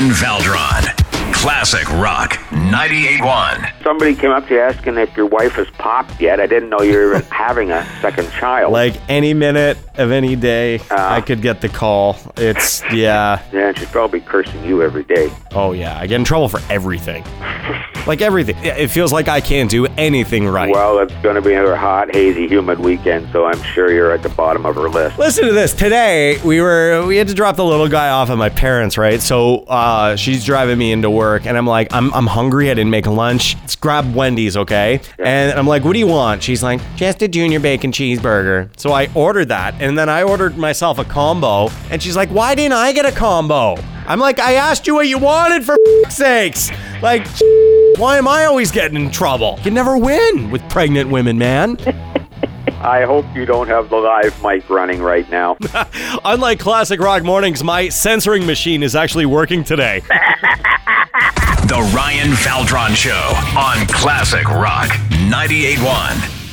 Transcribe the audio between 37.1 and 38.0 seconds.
a junior bacon